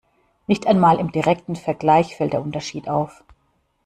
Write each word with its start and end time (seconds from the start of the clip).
Nicht 0.47 0.65
einmal 0.65 0.99
im 0.99 1.11
direkten 1.11 1.55
Vergleich 1.55 2.15
fällt 2.15 2.33
der 2.33 2.41
Unterschied 2.41 2.89
auf. 2.89 3.23